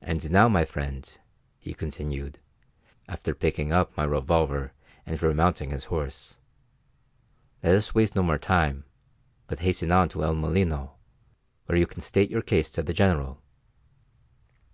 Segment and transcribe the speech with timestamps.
[0.00, 1.06] "And now, my friend,"
[1.58, 2.38] he continued,
[3.06, 4.72] after picking up my revolver
[5.04, 6.38] and remounting his horse,
[7.62, 8.84] "let us waste no more time,
[9.48, 10.96] but hasten on to El Molino,
[11.66, 13.38] where you can state your case to the General."